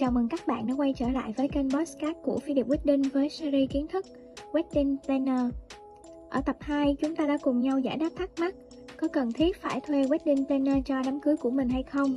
Chào 0.00 0.10
mừng 0.10 0.28
các 0.28 0.46
bạn 0.46 0.66
đã 0.66 0.74
quay 0.76 0.94
trở 0.96 1.08
lại 1.08 1.34
với 1.36 1.48
kênh 1.48 1.70
podcast 1.70 2.16
của 2.22 2.38
Phi 2.38 2.54
Điệp 2.54 2.66
Wedding 2.66 3.02
với 3.12 3.28
series 3.28 3.70
kiến 3.70 3.86
thức 3.86 4.06
Wedding 4.52 4.96
Planner. 5.06 5.54
Ở 6.30 6.40
tập 6.40 6.56
2, 6.60 6.96
chúng 7.00 7.16
ta 7.16 7.26
đã 7.26 7.38
cùng 7.42 7.60
nhau 7.60 7.78
giải 7.78 7.96
đáp 7.96 8.08
thắc 8.16 8.30
mắc 8.40 8.54
có 8.96 9.08
cần 9.08 9.32
thiết 9.32 9.62
phải 9.62 9.80
thuê 9.80 10.02
Wedding 10.02 10.46
Planner 10.46 10.76
cho 10.84 11.02
đám 11.04 11.20
cưới 11.20 11.36
của 11.36 11.50
mình 11.50 11.68
hay 11.68 11.82
không? 11.82 12.16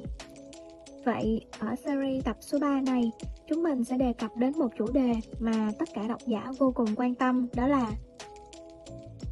Vậy, 1.05 1.41
ở 1.59 1.75
series 1.75 2.25
tập 2.25 2.37
số 2.39 2.59
3 2.59 2.81
này, 2.81 3.11
chúng 3.47 3.63
mình 3.63 3.83
sẽ 3.83 3.97
đề 3.97 4.13
cập 4.13 4.37
đến 4.37 4.53
một 4.57 4.69
chủ 4.77 4.85
đề 4.93 5.13
mà 5.39 5.71
tất 5.79 5.89
cả 5.93 6.07
độc 6.07 6.19
giả 6.27 6.51
vô 6.57 6.71
cùng 6.75 6.95
quan 6.95 7.15
tâm, 7.15 7.47
đó 7.55 7.67
là 7.67 7.91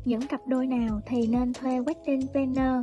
những 0.06 0.28
cặp 0.28 0.48
đôi 0.48 0.68
nào 0.68 1.02
thì 1.06 1.28
nên 1.28 1.54
thuê 1.54 1.80
Wedding 1.80 2.28
Planner 2.28 2.76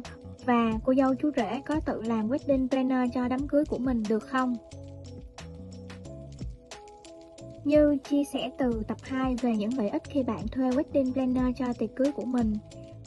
và 0.45 0.73
cô 0.85 0.95
dâu 0.95 1.15
chú 1.15 1.31
rể 1.37 1.61
có 1.67 1.81
tự 1.87 2.03
làm 2.03 2.29
Wedding 2.29 2.69
Planner 2.69 3.11
cho 3.15 3.29
đám 3.29 3.49
cưới 3.49 3.65
của 3.65 3.79
mình 3.79 4.03
được 4.09 4.23
không? 4.23 4.57
Như 7.65 7.97
chia 8.11 8.25
sẻ 8.33 8.51
từ 8.59 8.83
tập 8.89 8.97
2 9.03 9.37
về 9.43 9.57
những 9.57 9.79
lợi 9.79 9.89
ích 9.89 10.03
khi 10.05 10.23
bạn 10.23 10.49
thuê 10.49 10.71
Wedding 10.71 11.13
Planner 11.13 11.57
cho 11.57 11.67
tiệc 11.79 11.97
cưới 11.97 12.13
của 12.13 12.25
mình. 12.25 12.55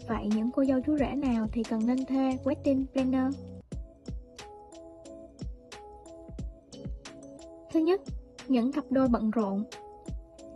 Vậy 0.07 0.25
những 0.35 0.51
cô 0.51 0.65
dâu 0.65 0.79
chú 0.85 0.97
rể 0.97 1.15
nào 1.15 1.47
thì 1.51 1.63
cần 1.63 1.85
nên 1.85 2.05
thuê 2.05 2.37
Wedding 2.43 2.85
Planner? 2.93 3.33
Thứ 7.73 7.79
nhất, 7.79 8.01
những 8.47 8.71
cặp 8.71 8.83
đôi 8.89 9.07
bận 9.07 9.31
rộn. 9.31 9.63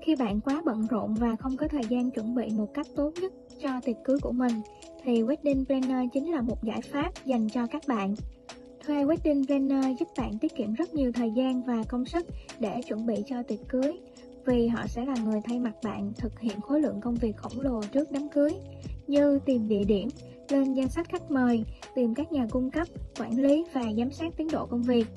Khi 0.02 0.16
bạn 0.16 0.42
quá 0.42 0.62
bận 0.66 0.88
rộn 0.90 1.14
và 1.14 1.36
không 1.36 1.58
có 1.58 1.68
thời 1.68 1.84
gian 1.90 2.12
chuẩn 2.12 2.36
bị 2.36 2.50
một 2.58 2.74
cách 2.74 2.88
tốt 2.96 3.12
nhất 3.22 3.34
cho 3.62 3.70
tiệc 3.86 3.96
cưới 4.04 4.18
của 4.22 4.32
mình 4.32 4.62
thì 5.04 5.24
Wedding 5.24 5.66
Planner 5.66 6.10
chính 6.14 6.32
là 6.32 6.42
một 6.42 6.64
giải 6.64 6.82
pháp 6.82 7.12
dành 7.26 7.50
cho 7.50 7.68
các 7.68 7.84
bạn. 7.88 8.16
Thuê 8.88 9.04
Wedding 9.06 9.46
Planner 9.46 10.00
giúp 10.00 10.08
bạn 10.18 10.38
tiết 10.38 10.56
kiệm 10.56 10.74
rất 10.74 10.94
nhiều 10.94 11.12
thời 11.12 11.32
gian 11.32 11.64
và 11.64 11.84
công 11.90 12.06
sức 12.06 12.26
để 12.60 12.82
chuẩn 12.82 13.06
bị 13.06 13.16
cho 13.28 13.44
tiệc 13.44 13.60
cưới 13.68 13.94
vì 14.46 14.68
họ 14.68 14.88
sẽ 14.88 15.06
là 15.06 15.16
người 15.24 15.42
thay 15.46 15.60
mặt 15.60 15.74
bạn 15.84 16.12
thực 16.18 16.40
hiện 16.40 16.62
khối 16.62 16.82
lượng 16.82 17.02
công 17.02 17.16
việc 17.16 17.38
khổng 17.38 17.62
lồ 17.62 17.82
trước 17.92 18.12
đám 18.12 18.30
cưới 18.30 18.52
như 19.08 19.40
tìm 19.46 19.68
địa 19.68 19.84
điểm, 19.84 20.08
lên 20.50 20.74
danh 20.74 20.90
sách 20.90 21.10
khách 21.10 21.32
mời, 21.32 21.64
tìm 21.96 22.14
các 22.16 22.32
nhà 22.32 22.48
cung 22.52 22.72
cấp, 22.72 22.88
quản 23.20 23.40
lý 23.40 23.66
và 23.74 23.84
giám 23.98 24.12
sát 24.12 24.34
tiến 24.38 24.48
độ 24.52 24.66
công 24.66 24.84
việc. 24.84 25.08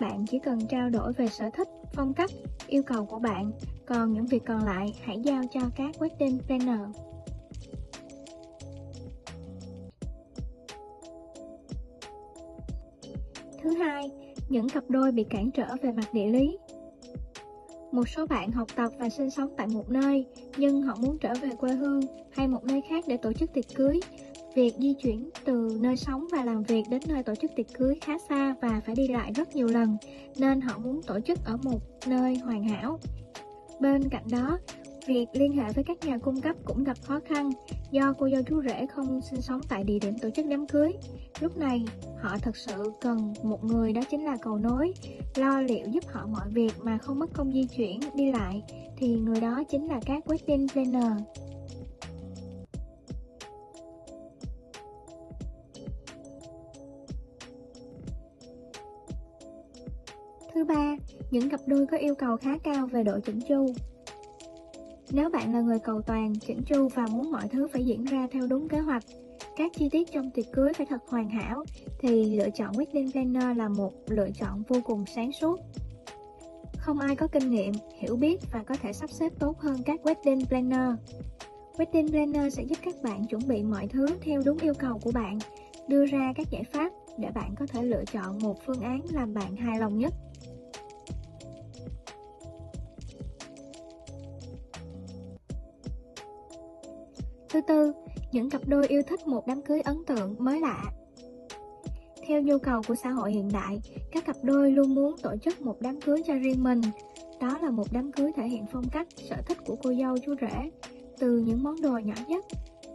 Bạn 0.00 0.24
chỉ 0.30 0.38
cần 0.38 0.66
trao 0.66 0.90
đổi 0.90 1.12
về 1.12 1.28
sở 1.28 1.50
thích, 1.50 1.68
phong 1.94 2.14
cách, 2.14 2.30
yêu 2.66 2.82
cầu 2.82 3.04
của 3.04 3.18
bạn, 3.18 3.52
còn 3.86 4.12
những 4.12 4.26
việc 4.26 4.42
còn 4.46 4.64
lại 4.64 4.86
hãy 5.02 5.20
giao 5.22 5.42
cho 5.52 5.60
các 5.76 5.90
wedding 5.98 6.38
planner. 6.38 6.80
Thứ 13.66 13.74
hai, 13.74 14.10
những 14.48 14.68
cặp 14.68 14.84
đôi 14.88 15.12
bị 15.12 15.24
cản 15.30 15.50
trở 15.50 15.66
về 15.82 15.92
mặt 15.92 16.14
địa 16.14 16.26
lý. 16.26 16.58
Một 17.92 18.08
số 18.08 18.26
bạn 18.26 18.50
học 18.50 18.68
tập 18.76 18.92
và 18.98 19.08
sinh 19.08 19.30
sống 19.30 19.50
tại 19.56 19.66
một 19.66 19.90
nơi, 19.90 20.26
nhưng 20.56 20.82
họ 20.82 20.94
muốn 21.00 21.18
trở 21.18 21.34
về 21.42 21.48
quê 21.58 21.72
hương 21.72 22.00
hay 22.30 22.48
một 22.48 22.64
nơi 22.64 22.82
khác 22.88 23.04
để 23.08 23.16
tổ 23.16 23.32
chức 23.32 23.52
tiệc 23.52 23.64
cưới. 23.74 24.00
Việc 24.54 24.74
di 24.78 24.94
chuyển 24.94 25.30
từ 25.44 25.78
nơi 25.80 25.96
sống 25.96 26.26
và 26.32 26.44
làm 26.44 26.62
việc 26.62 26.82
đến 26.90 27.00
nơi 27.08 27.22
tổ 27.22 27.34
chức 27.34 27.50
tiệc 27.56 27.66
cưới 27.78 27.94
khá 28.00 28.18
xa 28.28 28.54
và 28.60 28.80
phải 28.86 28.94
đi 28.94 29.08
lại 29.08 29.32
rất 29.34 29.56
nhiều 29.56 29.68
lần, 29.68 29.96
nên 30.36 30.60
họ 30.60 30.78
muốn 30.78 31.02
tổ 31.02 31.20
chức 31.20 31.38
ở 31.44 31.56
một 31.62 31.80
nơi 32.06 32.34
hoàn 32.34 32.64
hảo. 32.64 32.98
Bên 33.80 34.08
cạnh 34.08 34.24
đó, 34.30 34.58
Việc 35.06 35.26
liên 35.32 35.52
hệ 35.52 35.72
với 35.74 35.84
các 35.84 36.04
nhà 36.04 36.18
cung 36.18 36.40
cấp 36.40 36.56
cũng 36.64 36.84
gặp 36.84 36.96
khó 37.02 37.20
khăn 37.28 37.50
do 37.90 38.14
cô 38.18 38.28
dâu 38.30 38.42
chú 38.42 38.62
rể 38.62 38.86
không 38.86 39.20
sinh 39.30 39.42
sống 39.42 39.60
tại 39.68 39.84
địa 39.84 39.98
điểm 39.98 40.18
tổ 40.18 40.30
chức 40.30 40.46
đám 40.46 40.66
cưới. 40.66 40.92
Lúc 41.40 41.56
này, 41.56 41.84
họ 42.20 42.36
thật 42.42 42.56
sự 42.56 42.92
cần 43.00 43.32
một 43.42 43.64
người 43.64 43.92
đó 43.92 44.00
chính 44.10 44.24
là 44.24 44.36
cầu 44.42 44.58
nối, 44.58 44.92
lo 45.36 45.60
liệu 45.60 45.86
giúp 45.88 46.04
họ 46.06 46.26
mọi 46.26 46.48
việc 46.48 46.72
mà 46.80 46.98
không 46.98 47.18
mất 47.18 47.30
công 47.34 47.52
di 47.52 47.64
chuyển, 47.64 48.00
đi 48.14 48.32
lại, 48.32 48.62
thì 48.96 49.14
người 49.14 49.40
đó 49.40 49.62
chính 49.68 49.86
là 49.88 50.00
các 50.06 50.24
wedding 50.26 50.68
planner. 50.68 51.12
Thứ 60.54 60.64
ba, 60.64 60.96
những 61.30 61.50
cặp 61.50 61.60
đôi 61.66 61.86
có 61.86 61.96
yêu 61.96 62.14
cầu 62.14 62.36
khá 62.36 62.58
cao 62.58 62.86
về 62.86 63.02
độ 63.02 63.18
chỉnh 63.26 63.40
chu. 63.48 63.66
Nếu 65.10 65.30
bạn 65.30 65.54
là 65.54 65.60
người 65.60 65.78
cầu 65.78 66.02
toàn, 66.02 66.34
chỉnh 66.34 66.62
chu 66.66 66.88
và 66.88 67.06
muốn 67.06 67.30
mọi 67.30 67.48
thứ 67.48 67.66
phải 67.72 67.84
diễn 67.84 68.04
ra 68.04 68.28
theo 68.32 68.46
đúng 68.46 68.68
kế 68.68 68.78
hoạch, 68.78 69.04
các 69.56 69.72
chi 69.74 69.88
tiết 69.88 70.12
trong 70.12 70.30
tiệc 70.30 70.52
cưới 70.52 70.72
phải 70.72 70.86
thật 70.90 71.00
hoàn 71.08 71.28
hảo, 71.28 71.64
thì 71.98 72.36
lựa 72.36 72.50
chọn 72.50 72.72
Wedding 72.72 73.12
Planner 73.12 73.58
là 73.58 73.68
một 73.68 73.92
lựa 74.06 74.28
chọn 74.30 74.62
vô 74.68 74.80
cùng 74.84 75.04
sáng 75.06 75.32
suốt. 75.32 75.60
Không 76.78 76.98
ai 76.98 77.16
có 77.16 77.26
kinh 77.26 77.50
nghiệm, 77.50 77.72
hiểu 77.98 78.16
biết 78.16 78.40
và 78.52 78.62
có 78.62 78.74
thể 78.82 78.92
sắp 78.92 79.10
xếp 79.10 79.32
tốt 79.38 79.60
hơn 79.60 79.82
các 79.86 80.00
Wedding 80.02 80.44
Planner. 80.44 80.90
Wedding 81.76 82.08
Planner 82.08 82.54
sẽ 82.54 82.62
giúp 82.62 82.78
các 82.82 82.94
bạn 83.02 83.26
chuẩn 83.26 83.48
bị 83.48 83.62
mọi 83.62 83.88
thứ 83.88 84.06
theo 84.20 84.42
đúng 84.44 84.58
yêu 84.58 84.74
cầu 84.78 84.98
của 85.02 85.10
bạn, 85.10 85.38
đưa 85.88 86.06
ra 86.06 86.32
các 86.36 86.50
giải 86.50 86.64
pháp 86.72 86.92
để 87.18 87.28
bạn 87.34 87.54
có 87.58 87.66
thể 87.66 87.82
lựa 87.82 88.04
chọn 88.12 88.38
một 88.42 88.56
phương 88.66 88.80
án 88.80 89.00
làm 89.12 89.34
bạn 89.34 89.56
hài 89.56 89.78
lòng 89.78 89.98
nhất. 89.98 90.14
Thứ 97.56 97.62
tư, 97.62 97.92
những 98.32 98.50
cặp 98.50 98.60
đôi 98.66 98.86
yêu 98.86 99.02
thích 99.06 99.26
một 99.26 99.46
đám 99.46 99.62
cưới 99.62 99.80
ấn 99.80 99.96
tượng 100.06 100.34
mới 100.38 100.60
lạ. 100.60 100.84
Theo 102.26 102.42
nhu 102.42 102.58
cầu 102.58 102.82
của 102.88 102.94
xã 102.94 103.10
hội 103.10 103.32
hiện 103.32 103.48
đại, 103.52 103.80
các 104.12 104.26
cặp 104.26 104.36
đôi 104.42 104.70
luôn 104.70 104.94
muốn 104.94 105.16
tổ 105.22 105.36
chức 105.44 105.60
một 105.60 105.76
đám 105.80 106.00
cưới 106.00 106.22
cho 106.26 106.34
riêng 106.34 106.64
mình. 106.64 106.80
Đó 107.40 107.58
là 107.62 107.70
một 107.70 107.86
đám 107.92 108.12
cưới 108.12 108.30
thể 108.36 108.48
hiện 108.48 108.66
phong 108.72 108.88
cách, 108.88 109.06
sở 109.16 109.36
thích 109.46 109.58
của 109.66 109.76
cô 109.82 109.94
dâu 109.94 110.18
chú 110.18 110.34
rể, 110.40 110.70
từ 111.18 111.38
những 111.38 111.62
món 111.62 111.80
đồ 111.80 111.98
nhỏ 111.98 112.14
nhất. 112.28 112.44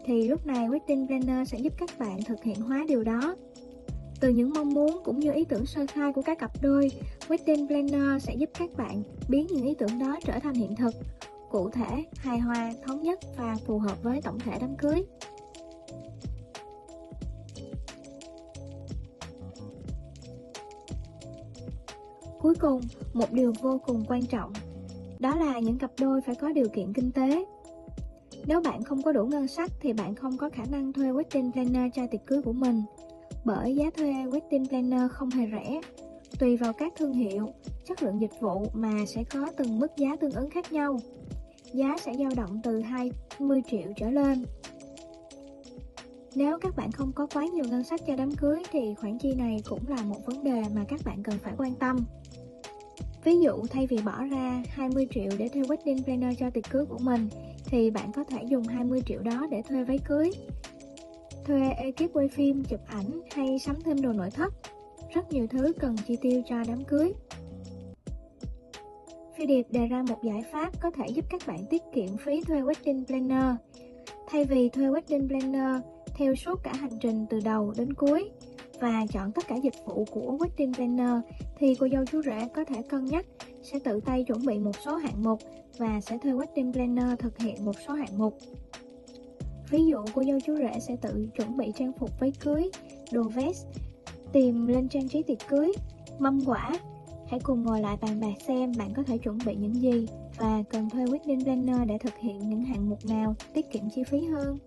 Thì 0.05 0.27
lúc 0.27 0.45
này 0.45 0.67
Wedding 0.67 1.07
Planner 1.07 1.49
sẽ 1.49 1.57
giúp 1.59 1.73
các 1.77 1.99
bạn 1.99 2.19
thực 2.25 2.43
hiện 2.43 2.61
hóa 2.61 2.85
điều 2.87 3.03
đó. 3.03 3.35
Từ 4.19 4.29
những 4.29 4.53
mong 4.55 4.73
muốn 4.73 5.01
cũng 5.03 5.19
như 5.19 5.31
ý 5.33 5.45
tưởng 5.45 5.65
sơ 5.65 5.85
khai 5.93 6.13
của 6.13 6.21
các 6.21 6.39
cặp 6.39 6.51
đôi, 6.61 6.91
Wedding 7.27 7.67
Planner 7.67 8.23
sẽ 8.23 8.35
giúp 8.35 8.49
các 8.59 8.69
bạn 8.77 9.03
biến 9.29 9.47
những 9.49 9.65
ý 9.65 9.75
tưởng 9.79 9.99
đó 9.99 10.19
trở 10.25 10.39
thành 10.39 10.53
hiện 10.53 10.75
thực, 10.75 10.93
cụ 11.51 11.69
thể, 11.69 12.05
hài 12.15 12.39
hòa, 12.39 12.71
thống 12.85 13.01
nhất 13.01 13.19
và 13.37 13.55
phù 13.65 13.79
hợp 13.79 14.03
với 14.03 14.21
tổng 14.21 14.39
thể 14.39 14.57
đám 14.61 14.75
cưới. 14.75 15.03
Cuối 22.39 22.55
cùng, 22.55 22.81
một 23.13 23.31
điều 23.31 23.53
vô 23.61 23.79
cùng 23.85 24.03
quan 24.07 24.25
trọng, 24.25 24.53
đó 25.19 25.35
là 25.35 25.59
những 25.59 25.77
cặp 25.77 25.91
đôi 25.99 26.21
phải 26.21 26.35
có 26.35 26.51
điều 26.51 26.69
kiện 26.69 26.93
kinh 26.93 27.11
tế. 27.11 27.45
Nếu 28.45 28.61
bạn 28.61 28.83
không 28.83 29.01
có 29.01 29.11
đủ 29.11 29.25
ngân 29.25 29.47
sách 29.47 29.71
thì 29.81 29.93
bạn 29.93 30.15
không 30.15 30.37
có 30.37 30.49
khả 30.49 30.63
năng 30.71 30.93
thuê 30.93 31.11
wedding 31.11 31.51
planner 31.51 31.93
cho 31.93 32.07
tiệc 32.07 32.25
cưới 32.25 32.41
của 32.41 32.53
mình, 32.53 32.83
bởi 33.45 33.75
giá 33.75 33.85
thuê 33.97 34.13
wedding 34.13 34.67
planner 34.67 35.11
không 35.11 35.29
hề 35.29 35.47
rẻ. 35.51 35.81
Tùy 36.39 36.57
vào 36.57 36.73
các 36.73 36.93
thương 36.97 37.13
hiệu, 37.13 37.47
chất 37.87 38.03
lượng 38.03 38.21
dịch 38.21 38.39
vụ 38.39 38.65
mà 38.73 38.91
sẽ 39.07 39.23
có 39.23 39.47
từng 39.57 39.79
mức 39.79 39.97
giá 39.97 40.15
tương 40.15 40.31
ứng 40.31 40.49
khác 40.49 40.71
nhau 40.73 40.97
giá 41.73 41.95
sẽ 42.01 42.13
dao 42.19 42.29
động 42.35 42.59
từ 42.63 42.81
20 42.81 43.61
triệu 43.71 43.93
trở 43.95 44.09
lên. 44.09 44.45
Nếu 46.35 46.59
các 46.59 46.75
bạn 46.75 46.91
không 46.91 47.11
có 47.15 47.27
quá 47.33 47.45
nhiều 47.45 47.63
ngân 47.69 47.83
sách 47.83 48.01
cho 48.07 48.15
đám 48.15 48.31
cưới 48.31 48.63
thì 48.71 48.95
khoản 48.95 49.17
chi 49.17 49.33
này 49.33 49.57
cũng 49.69 49.87
là 49.87 50.03
một 50.03 50.25
vấn 50.25 50.43
đề 50.43 50.63
mà 50.75 50.85
các 50.87 50.99
bạn 51.05 51.23
cần 51.23 51.37
phải 51.43 51.53
quan 51.57 51.75
tâm. 51.75 51.97
Ví 53.23 53.39
dụ 53.39 53.65
thay 53.69 53.87
vì 53.87 53.97
bỏ 54.05 54.23
ra 54.31 54.63
20 54.69 55.07
triệu 55.11 55.29
để 55.37 55.49
thuê 55.49 55.61
wedding 55.61 56.03
planner 56.03 56.39
cho 56.39 56.49
tiệc 56.49 56.69
cưới 56.69 56.85
của 56.85 56.99
mình 57.01 57.29
thì 57.65 57.91
bạn 57.91 58.11
có 58.11 58.23
thể 58.23 58.37
dùng 58.49 58.63
20 58.63 59.01
triệu 59.05 59.21
đó 59.21 59.47
để 59.51 59.61
thuê 59.69 59.83
váy 59.83 59.97
cưới, 59.97 60.31
thuê 61.45 61.69
ekip 61.69 62.13
quay 62.13 62.27
phim, 62.27 62.63
chụp 62.63 62.79
ảnh 62.87 63.21
hay 63.31 63.59
sắm 63.59 63.75
thêm 63.85 64.01
đồ 64.01 64.13
nội 64.13 64.29
thất. 64.31 64.53
Rất 65.13 65.31
nhiều 65.31 65.47
thứ 65.47 65.73
cần 65.79 65.95
chi 66.07 66.17
tiêu 66.21 66.41
cho 66.49 66.55
đám 66.67 66.83
cưới. 66.83 67.13
Thư 69.41 69.47
Điệp 69.47 69.67
đề 69.71 69.87
ra 69.87 70.03
một 70.09 70.23
giải 70.23 70.43
pháp 70.51 70.81
có 70.81 70.91
thể 70.91 71.07
giúp 71.07 71.25
các 71.29 71.41
bạn 71.47 71.65
tiết 71.69 71.81
kiệm 71.93 72.17
phí 72.17 72.41
thuê 72.41 72.61
Wedding 72.61 73.05
Planner. 73.05 73.55
Thay 74.27 74.45
vì 74.45 74.69
thuê 74.69 74.85
Wedding 74.85 75.27
Planner 75.27 75.81
theo 76.15 76.35
suốt 76.35 76.63
cả 76.63 76.73
hành 76.73 76.99
trình 77.01 77.25
từ 77.29 77.39
đầu 77.39 77.73
đến 77.77 77.93
cuối 77.93 78.29
và 78.79 79.05
chọn 79.13 79.31
tất 79.31 79.47
cả 79.47 79.55
dịch 79.55 79.73
vụ 79.85 80.05
của 80.11 80.37
Wedding 80.39 80.73
Planner 80.73 81.19
thì 81.57 81.75
cô 81.75 81.87
dâu 81.89 82.05
chú 82.05 82.21
rể 82.21 82.47
có 82.55 82.63
thể 82.63 82.81
cân 82.89 83.05
nhắc 83.05 83.25
sẽ 83.63 83.79
tự 83.79 83.99
tay 84.05 84.23
chuẩn 84.23 84.45
bị 84.45 84.59
một 84.59 84.75
số 84.85 84.95
hạng 84.95 85.23
mục 85.23 85.39
và 85.77 86.01
sẽ 86.01 86.17
thuê 86.17 86.31
Wedding 86.31 86.73
Planner 86.73 87.19
thực 87.19 87.37
hiện 87.37 87.65
một 87.65 87.75
số 87.87 87.93
hạng 87.93 88.17
mục. 88.17 88.37
Ví 89.69 89.85
dụ 89.85 90.03
cô 90.13 90.23
dâu 90.23 90.39
chú 90.45 90.55
rể 90.55 90.79
sẽ 90.79 90.95
tự 91.01 91.27
chuẩn 91.37 91.57
bị 91.57 91.71
trang 91.75 91.91
phục 91.99 92.19
váy 92.19 92.31
cưới, 92.39 92.69
đồ 93.11 93.23
vest, 93.23 93.65
tìm 94.31 94.67
lên 94.67 94.89
trang 94.89 95.09
trí 95.09 95.23
tiệc 95.23 95.47
cưới, 95.47 95.71
mâm 96.19 96.41
quả, 96.45 96.71
Hãy 97.31 97.39
cùng 97.43 97.63
ngồi 97.63 97.81
lại 97.81 97.97
bàn 98.01 98.19
bạc 98.21 98.41
xem 98.47 98.71
bạn 98.77 98.93
có 98.93 99.03
thể 99.03 99.17
chuẩn 99.17 99.37
bị 99.45 99.55
những 99.55 99.81
gì 99.81 100.07
và 100.37 100.63
cần 100.69 100.89
thuê 100.89 101.05
Wedding 101.05 101.43
Planner 101.43 101.87
để 101.87 101.97
thực 101.97 102.17
hiện 102.17 102.49
những 102.49 102.63
hạng 102.63 102.89
mục 102.89 102.99
nào 103.05 103.35
tiết 103.53 103.71
kiệm 103.71 103.89
chi 103.95 104.03
phí 104.03 104.25
hơn. 104.25 104.57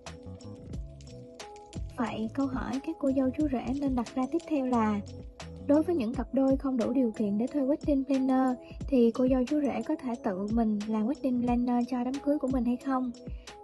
Vậy 1.97 2.29
câu 2.35 2.47
hỏi 2.47 2.73
các 2.87 2.97
cô 2.99 3.11
dâu 3.17 3.31
chú 3.39 3.49
rể 3.53 3.81
nên 3.81 3.95
đặt 3.95 4.15
ra 4.15 4.23
tiếp 4.33 4.39
theo 4.49 4.67
là 4.67 5.01
Đối 5.67 5.83
với 5.83 5.97
những 5.97 6.15
cặp 6.15 6.35
đôi 6.35 6.57
không 6.57 6.77
đủ 6.77 6.93
điều 6.93 7.11
kiện 7.11 7.39
để 7.39 7.47
thuê 7.47 7.63
wedding 7.63 8.05
planner 8.05 8.57
thì 8.89 9.11
cô 9.11 9.29
dâu 9.29 9.45
chú 9.45 9.61
rể 9.61 9.83
có 9.83 9.97
thể 9.97 10.13
tự 10.25 10.47
mình 10.53 10.79
làm 10.89 11.07
wedding 11.07 11.43
planner 11.43 11.85
cho 11.89 12.05
đám 12.05 12.15
cưới 12.15 12.39
của 12.39 12.49
mình 12.49 12.65
hay 12.65 12.77
không? 12.77 13.11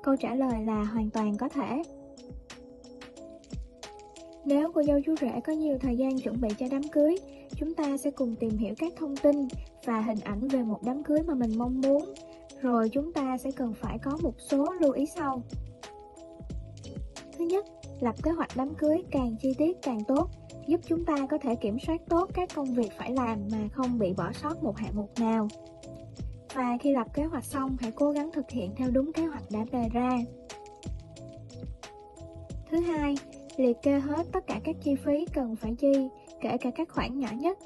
Câu 0.03 0.17
trả 0.17 0.35
lời 0.35 0.65
là 0.67 0.85
hoàn 0.85 1.11
toàn 1.11 1.37
có 1.37 1.49
thể. 1.49 1.83
Nếu 4.45 4.73
cô 4.75 4.83
dâu 4.83 5.01
chú 5.07 5.15
rể 5.21 5.41
có 5.45 5.53
nhiều 5.53 5.79
thời 5.79 5.97
gian 5.97 6.19
chuẩn 6.19 6.41
bị 6.41 6.49
cho 6.59 6.67
đám 6.71 6.83
cưới, 6.83 7.17
chúng 7.61 7.75
ta 7.75 7.97
sẽ 7.97 8.11
cùng 8.11 8.37
tìm 8.37 8.59
hiểu 8.59 8.75
các 8.79 8.93
thông 8.97 9.17
tin 9.17 9.49
và 9.85 10.01
hình 10.01 10.21
ảnh 10.21 10.49
về 10.49 10.63
một 10.63 10.79
đám 10.85 11.03
cưới 11.03 11.23
mà 11.23 11.35
mình 11.35 11.59
mong 11.59 11.81
muốn. 11.81 12.15
Rồi 12.61 12.89
chúng 12.89 13.13
ta 13.13 13.39
sẽ 13.39 13.51
cần 13.51 13.73
phải 13.81 13.99
có 13.99 14.19
một 14.23 14.35
số 14.39 14.67
lưu 14.81 14.93
ý 14.93 15.07
sau. 15.07 15.43
Thứ 17.39 17.45
nhất, 17.45 17.67
lập 18.01 18.15
kế 18.23 18.31
hoạch 18.31 18.51
đám 18.57 18.75
cưới 18.75 19.03
càng 19.11 19.37
chi 19.41 19.55
tiết 19.59 19.83
càng 19.83 19.99
tốt, 20.09 20.31
giúp 20.67 20.81
chúng 20.87 21.05
ta 21.05 21.27
có 21.31 21.39
thể 21.39 21.55
kiểm 21.55 21.79
soát 21.79 22.01
tốt 22.09 22.31
các 22.35 22.49
công 22.55 22.75
việc 22.75 22.93
phải 22.99 23.13
làm 23.13 23.39
mà 23.53 23.69
không 23.73 23.99
bị 23.99 24.13
bỏ 24.17 24.33
sót 24.33 24.63
một 24.63 24.77
hạng 24.77 24.97
mục 24.97 25.11
nào. 25.21 25.49
Và 26.55 26.79
khi 26.81 26.93
lập 26.93 27.07
kế 27.15 27.25
hoạch 27.25 27.45
xong, 27.45 27.77
hãy 27.81 27.93
cố 27.93 28.11
gắng 28.11 28.31
thực 28.33 28.51
hiện 28.51 28.71
theo 28.77 28.91
đúng 28.91 29.13
kế 29.13 29.25
hoạch 29.25 29.45
đã 29.51 29.65
đề 29.73 29.89
ra. 29.93 30.19
Thứ 32.71 32.81
hai, 32.81 33.15
liệt 33.57 33.77
kê 33.83 33.99
hết 33.99 34.27
tất 34.33 34.47
cả 34.47 34.61
các 34.65 34.77
chi 34.83 34.95
phí 35.05 35.27
cần 35.35 35.57
phải 35.57 35.75
chi, 35.75 36.09
kể 36.41 36.57
cả 36.61 36.71
các 36.71 36.89
khoản 36.89 37.19
nhỏ 37.19 37.29
nhất. 37.39 37.59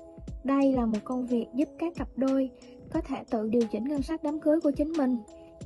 Đây 0.44 0.72
là 0.72 0.86
một 0.86 0.98
công 1.04 1.26
việc 1.26 1.46
giúp 1.54 1.68
các 1.78 1.92
cặp 1.96 2.08
đôi 2.16 2.50
có 2.92 3.00
thể 3.00 3.16
tự 3.30 3.48
điều 3.48 3.62
chỉnh 3.72 3.84
ngân 3.84 4.02
sách 4.02 4.22
đám 4.22 4.40
cưới 4.40 4.60
của 4.60 4.70
chính 4.70 4.92
mình, 4.92 5.16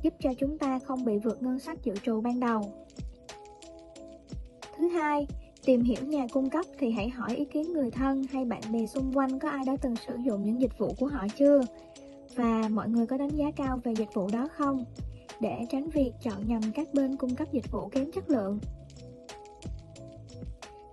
giúp 0.01 0.13
cho 0.19 0.33
chúng 0.33 0.57
ta 0.57 0.79
không 0.79 1.05
bị 1.05 1.17
vượt 1.17 1.43
ngân 1.43 1.59
sách 1.59 1.83
dự 1.83 1.93
trù 2.03 2.21
ban 2.21 2.39
đầu. 2.39 2.73
Thứ 4.77 4.87
hai, 4.87 5.27
tìm 5.65 5.81
hiểu 5.81 6.05
nhà 6.05 6.27
cung 6.33 6.49
cấp 6.49 6.65
thì 6.79 6.91
hãy 6.91 7.09
hỏi 7.09 7.35
ý 7.35 7.45
kiến 7.45 7.73
người 7.73 7.91
thân 7.91 8.23
hay 8.23 8.45
bạn 8.45 8.61
bè 8.71 8.85
xung 8.85 9.11
quanh 9.13 9.39
có 9.39 9.49
ai 9.49 9.65
đã 9.65 9.77
từng 9.81 9.95
sử 9.95 10.15
dụng 10.25 10.43
những 10.43 10.61
dịch 10.61 10.77
vụ 10.77 10.93
của 10.99 11.07
họ 11.07 11.25
chưa 11.37 11.61
và 12.35 12.69
mọi 12.69 12.89
người 12.89 13.07
có 13.07 13.17
đánh 13.17 13.35
giá 13.35 13.51
cao 13.55 13.79
về 13.83 13.93
dịch 13.95 14.13
vụ 14.13 14.27
đó 14.33 14.47
không 14.51 14.85
để 15.39 15.65
tránh 15.69 15.89
việc 15.89 16.11
chọn 16.21 16.47
nhầm 16.47 16.61
các 16.75 16.87
bên 16.93 17.15
cung 17.15 17.35
cấp 17.35 17.47
dịch 17.51 17.71
vụ 17.71 17.87
kém 17.87 18.11
chất 18.11 18.29
lượng. 18.29 18.59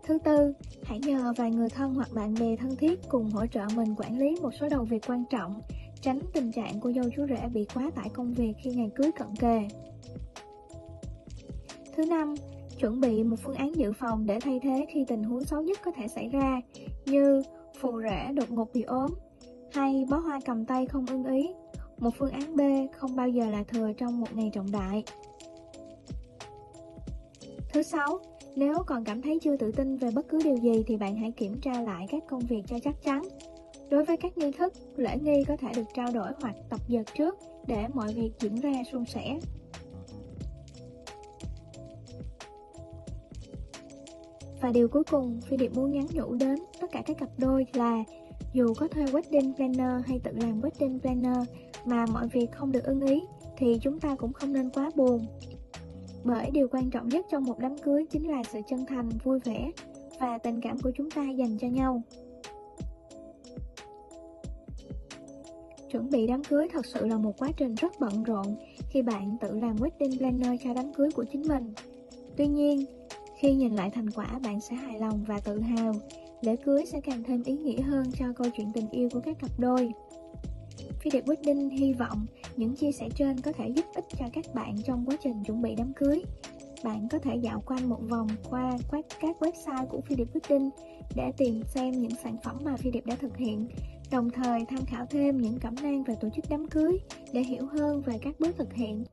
Thứ 0.06 0.18
tư, 0.18 0.52
hãy 0.86 0.98
nhờ 0.98 1.32
vài 1.36 1.50
người 1.50 1.68
thân 1.68 1.94
hoặc 1.94 2.08
bạn 2.12 2.34
bè 2.40 2.56
thân 2.56 2.76
thiết 2.76 3.00
cùng 3.08 3.30
hỗ 3.30 3.46
trợ 3.46 3.66
mình 3.74 3.94
quản 3.98 4.18
lý 4.18 4.36
một 4.42 4.50
số 4.60 4.68
đầu 4.68 4.84
việc 4.84 5.08
quan 5.08 5.24
trọng, 5.30 5.60
tránh 6.00 6.20
tình 6.32 6.52
trạng 6.52 6.80
cô 6.80 6.92
dâu 6.92 7.04
chú 7.16 7.26
rể 7.26 7.48
bị 7.48 7.66
quá 7.74 7.90
tải 7.94 8.08
công 8.08 8.34
việc 8.34 8.52
khi 8.62 8.70
ngày 8.70 8.90
cưới 8.94 9.10
cận 9.18 9.28
kề. 9.38 9.68
Thứ 11.96 12.06
năm, 12.06 12.34
chuẩn 12.78 13.00
bị 13.00 13.22
một 13.22 13.36
phương 13.44 13.54
án 13.54 13.76
dự 13.76 13.92
phòng 13.92 14.26
để 14.26 14.38
thay 14.40 14.60
thế 14.62 14.86
khi 14.88 15.04
tình 15.08 15.22
huống 15.22 15.44
xấu 15.44 15.62
nhất 15.62 15.78
có 15.84 15.90
thể 15.90 16.08
xảy 16.08 16.28
ra, 16.28 16.60
như 17.06 17.42
phù 17.80 18.00
rể 18.02 18.32
đột 18.32 18.50
ngột 18.50 18.72
bị 18.74 18.82
ốm, 18.82 19.10
hay 19.72 20.04
bó 20.10 20.18
hoa 20.18 20.40
cầm 20.44 20.64
tay 20.64 20.86
không 20.86 21.06
ưng 21.06 21.24
ý. 21.24 21.48
Một 21.98 22.10
phương 22.18 22.30
án 22.30 22.56
B 22.56 22.60
không 22.96 23.16
bao 23.16 23.28
giờ 23.28 23.50
là 23.50 23.62
thừa 23.62 23.92
trong 23.92 24.20
một 24.20 24.34
ngày 24.34 24.50
trọng 24.52 24.70
đại. 24.72 25.04
Thứ 27.72 27.82
sáu, 27.82 28.18
nếu 28.56 28.74
còn 28.86 29.04
cảm 29.04 29.22
thấy 29.22 29.38
chưa 29.42 29.56
tự 29.56 29.72
tin 29.72 29.96
về 29.96 30.08
bất 30.14 30.28
cứ 30.28 30.38
điều 30.44 30.56
gì 30.56 30.82
thì 30.86 30.96
bạn 30.96 31.16
hãy 31.16 31.30
kiểm 31.30 31.60
tra 31.60 31.82
lại 31.82 32.06
các 32.10 32.22
công 32.28 32.40
việc 32.40 32.62
cho 32.66 32.78
chắc 32.84 33.02
chắn. 33.02 33.22
Đối 33.90 34.04
với 34.04 34.16
các 34.16 34.38
nghi 34.38 34.52
thức, 34.52 34.72
lễ 34.96 35.18
nghi 35.22 35.44
có 35.48 35.56
thể 35.56 35.68
được 35.76 35.84
trao 35.94 36.06
đổi 36.14 36.28
hoặc 36.40 36.54
tập 36.70 36.80
dượt 36.88 37.06
trước 37.18 37.38
để 37.66 37.86
mọi 37.94 38.12
việc 38.12 38.30
diễn 38.40 38.54
ra 38.60 38.72
suôn 38.92 39.04
sẻ. 39.04 39.38
Và 44.60 44.70
điều 44.72 44.88
cuối 44.88 45.04
cùng, 45.04 45.40
Phi 45.40 45.56
Điệp 45.56 45.74
muốn 45.74 45.92
nhắn 45.92 46.06
nhủ 46.12 46.34
đến 46.34 46.58
tất 46.80 46.86
cả 46.92 47.02
các 47.06 47.18
cặp 47.18 47.28
đôi 47.38 47.66
là 47.74 48.04
dù 48.52 48.74
có 48.74 48.88
thuê 48.88 49.04
wedding 49.04 49.54
planner 49.54 50.06
hay 50.06 50.18
tự 50.18 50.30
làm 50.34 50.60
wedding 50.60 51.00
planner 51.00 51.48
mà 51.84 52.06
mọi 52.12 52.28
việc 52.28 52.52
không 52.52 52.72
được 52.72 52.84
ưng 52.84 53.06
ý 53.06 53.22
thì 53.56 53.78
chúng 53.82 54.00
ta 54.00 54.14
cũng 54.14 54.32
không 54.32 54.52
nên 54.52 54.70
quá 54.70 54.90
buồn 54.96 55.26
bởi 56.26 56.50
điều 56.50 56.68
quan 56.68 56.90
trọng 56.90 57.08
nhất 57.08 57.26
trong 57.30 57.44
một 57.44 57.58
đám 57.58 57.78
cưới 57.78 58.06
chính 58.10 58.30
là 58.30 58.42
sự 58.42 58.60
chân 58.68 58.86
thành, 58.86 59.08
vui 59.24 59.38
vẻ 59.44 59.70
và 60.20 60.38
tình 60.38 60.60
cảm 60.60 60.78
của 60.78 60.90
chúng 60.96 61.10
ta 61.10 61.22
dành 61.30 61.58
cho 61.58 61.68
nhau. 61.68 62.02
Chuẩn 65.92 66.10
bị 66.10 66.26
đám 66.26 66.44
cưới 66.44 66.68
thật 66.72 66.86
sự 66.86 67.06
là 67.06 67.16
một 67.16 67.32
quá 67.38 67.48
trình 67.56 67.74
rất 67.74 67.92
bận 68.00 68.22
rộn 68.22 68.46
khi 68.90 69.02
bạn 69.02 69.36
tự 69.40 69.58
làm 69.58 69.76
wedding 69.76 70.18
planner 70.18 70.60
cho 70.64 70.74
đám 70.74 70.92
cưới 70.94 71.10
của 71.10 71.24
chính 71.32 71.42
mình. 71.48 71.72
Tuy 72.36 72.46
nhiên, 72.46 72.84
khi 73.38 73.54
nhìn 73.54 73.74
lại 73.74 73.90
thành 73.90 74.10
quả 74.10 74.38
bạn 74.44 74.60
sẽ 74.60 74.76
hài 74.76 74.98
lòng 74.98 75.24
và 75.28 75.40
tự 75.40 75.60
hào, 75.60 75.92
lễ 76.40 76.56
cưới 76.56 76.86
sẽ 76.86 77.00
càng 77.00 77.22
thêm 77.22 77.42
ý 77.42 77.56
nghĩa 77.56 77.80
hơn 77.80 78.04
cho 78.18 78.26
câu 78.36 78.46
chuyện 78.56 78.72
tình 78.74 78.90
yêu 78.90 79.08
của 79.12 79.20
các 79.20 79.38
cặp 79.38 79.50
đôi. 79.58 79.92
Phi 81.00 81.10
Điệp 81.10 81.24
Wedding 81.24 81.70
hy 81.70 81.92
vọng 81.92 82.26
những 82.56 82.76
chia 82.76 82.92
sẻ 82.92 83.08
trên 83.14 83.40
có 83.40 83.52
thể 83.52 83.68
giúp 83.68 83.84
ích 83.94 84.04
cho 84.18 84.24
các 84.32 84.54
bạn 84.54 84.76
trong 84.84 85.04
quá 85.06 85.16
trình 85.22 85.44
chuẩn 85.44 85.62
bị 85.62 85.74
đám 85.74 85.92
cưới. 85.96 86.22
Bạn 86.84 87.08
có 87.10 87.18
thể 87.18 87.36
dạo 87.36 87.62
quanh 87.66 87.88
một 87.88 88.00
vòng 88.08 88.28
qua 88.50 88.78
các 89.20 89.36
website 89.40 89.86
của 89.86 90.00
Phi 90.00 90.16
Điệp 90.16 90.28
Wedding 90.34 90.70
để 91.16 91.32
tìm 91.36 91.62
xem 91.64 91.90
những 91.90 92.16
sản 92.22 92.36
phẩm 92.44 92.56
mà 92.64 92.76
Phi 92.76 92.90
Điệp 92.90 93.06
đã 93.06 93.16
thực 93.16 93.36
hiện, 93.36 93.68
đồng 94.10 94.30
thời 94.30 94.64
tham 94.68 94.84
khảo 94.86 95.06
thêm 95.06 95.36
những 95.36 95.58
cẩm 95.58 95.74
nang 95.82 96.04
về 96.04 96.14
tổ 96.20 96.28
chức 96.36 96.44
đám 96.50 96.68
cưới 96.68 96.98
để 97.32 97.42
hiểu 97.42 97.66
hơn 97.66 98.02
về 98.06 98.18
các 98.22 98.40
bước 98.40 98.56
thực 98.56 98.72
hiện. 98.72 99.04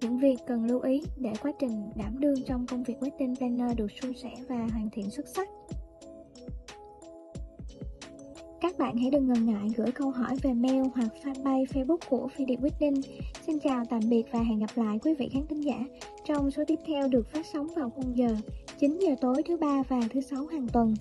Những 0.00 0.18
việc 0.18 0.36
cần 0.46 0.64
lưu 0.64 0.80
ý 0.80 1.02
để 1.16 1.32
quá 1.42 1.52
trình 1.60 1.90
đảm 1.96 2.20
đương 2.20 2.42
trong 2.46 2.66
công 2.66 2.82
việc 2.82 2.94
wedding 3.00 3.36
planner 3.36 3.78
được 3.78 3.92
suôn 4.02 4.12
sẻ 4.22 4.30
và 4.48 4.56
hoàn 4.72 4.88
thiện 4.92 5.10
xuất 5.10 5.28
sắc. 5.28 5.48
Các 8.60 8.78
bạn 8.78 8.96
hãy 8.96 9.10
đừng 9.10 9.28
ngần 9.28 9.46
ngại 9.46 9.68
gửi 9.76 9.92
câu 9.92 10.10
hỏi 10.10 10.36
về 10.42 10.52
mail 10.52 10.82
hoặc 10.94 11.08
fanpage 11.22 11.64
Facebook 11.64 11.98
của 12.08 12.28
Phi 12.36 12.44
Điệp 12.44 12.56
Wedding. 12.60 13.02
Xin 13.46 13.58
chào, 13.58 13.84
tạm 13.90 14.00
biệt 14.08 14.22
và 14.32 14.40
hẹn 14.40 14.58
gặp 14.58 14.70
lại 14.74 14.98
quý 15.02 15.14
vị 15.14 15.28
khán 15.32 15.46
thính 15.46 15.64
giả 15.64 15.84
trong 16.24 16.50
số 16.50 16.62
tiếp 16.66 16.78
theo 16.86 17.08
được 17.08 17.28
phát 17.32 17.46
sóng 17.52 17.66
vào 17.76 17.90
khung 17.90 18.16
giờ 18.16 18.28
9 18.78 18.98
giờ 18.98 19.14
tối 19.20 19.42
thứ 19.48 19.56
ba 19.56 19.82
và 19.88 20.00
thứ 20.10 20.20
sáu 20.20 20.46
hàng 20.46 20.68
tuần. 20.72 20.94